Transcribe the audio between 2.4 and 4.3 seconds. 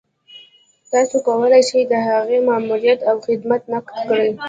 ماموريت او خدمات نقد کړئ.